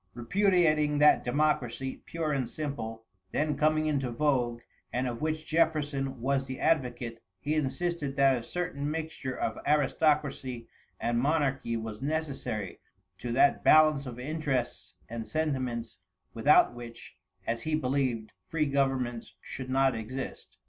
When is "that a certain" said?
8.17-8.89